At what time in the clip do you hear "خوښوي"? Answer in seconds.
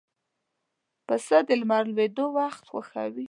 2.71-3.19